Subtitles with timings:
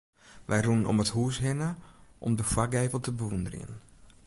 [0.47, 1.69] Wy rûnen om it hûs hinne
[2.25, 3.71] om de foargevel te bewûnderjen.